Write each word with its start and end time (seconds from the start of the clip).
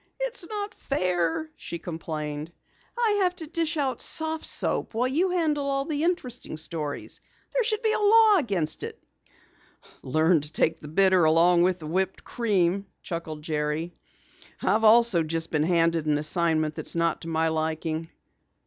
"It's 0.21 0.47
not 0.47 0.73
fair," 0.73 1.47
she 1.55 1.77
complained. 1.77 2.51
"I 2.97 3.19
have 3.21 3.35
to 3.35 3.45
dish 3.45 3.77
out 3.77 4.01
soft 4.01 4.47
soap 4.47 4.95
while 4.95 5.07
you 5.07 5.29
handle 5.29 5.69
all 5.69 5.85
the 5.85 6.03
interesting 6.03 6.57
stories. 6.57 7.21
There 7.53 7.63
should 7.63 7.83
be 7.83 7.91
a 7.93 7.99
law 7.99 8.37
against 8.39 8.81
it." 8.81 8.99
"Learn 10.01 10.41
to 10.41 10.51
take 10.51 10.79
the 10.79 10.87
bitter 10.87 11.23
along 11.23 11.61
with 11.61 11.77
the 11.77 11.85
whipped 11.85 12.23
cream," 12.23 12.87
chuckled 13.03 13.43
Jerry. 13.43 13.93
"I've 14.59 14.83
also 14.83 15.21
just 15.21 15.51
been 15.51 15.61
handed 15.61 16.07
an 16.07 16.17
assignment 16.17 16.73
that's 16.73 16.95
not 16.95 17.21
to 17.21 17.27
my 17.27 17.49
liking." 17.49 18.09